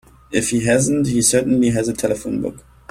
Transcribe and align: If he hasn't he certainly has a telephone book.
If 0.31 0.49
he 0.49 0.61
hasn't 0.61 1.09
he 1.09 1.21
certainly 1.21 1.69
has 1.69 1.87
a 1.87 1.93
telephone 1.93 2.41
book. 2.41 2.65